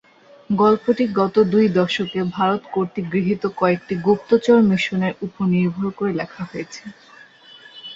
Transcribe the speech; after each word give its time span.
গল্পটি 0.49 1.03
গত 1.19 1.35
দুই 1.51 1.65
দশকে 1.79 2.19
ভারত 2.35 2.61
কর্তৃক 2.73 3.05
গৃহীত 3.13 3.43
কয়েকটি 3.59 3.93
গুপ্তচর 4.05 4.57
মিশনের 4.69 5.13
উপর 5.25 5.43
নির্ভর 5.53 5.85
করে 5.97 6.11
লেখা 6.19 6.43
হয়েছে। 6.43 6.83